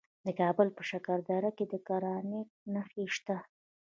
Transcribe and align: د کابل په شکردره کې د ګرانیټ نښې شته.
د 0.25 0.27
کابل 0.39 0.67
په 0.77 0.81
شکردره 0.89 1.51
کې 1.57 1.65
د 1.71 1.73
ګرانیټ 1.87 2.49
نښې 2.73 3.05
شته. 3.15 3.37